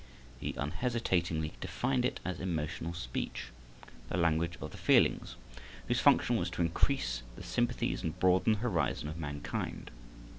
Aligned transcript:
He 0.39 0.55
unhesitatingly 0.57 1.53
defined 1.61 2.05
it 2.05 2.19
as 2.25 2.39
emotional 2.39 2.91
speech, 2.95 3.49
the 4.09 4.17
language 4.17 4.57
of 4.59 4.71
the 4.71 4.77
feelings, 4.77 5.35
whose 5.87 5.99
function 5.99 6.37
was 6.37 6.49
to 6.49 6.63
increase 6.63 7.21
the 7.35 7.43
sympathies 7.43 8.01
and 8.01 8.19
broaden 8.19 8.53
the 8.53 8.59
horizon 8.61 9.09
of 9.09 9.17
mankind. 9.19 9.91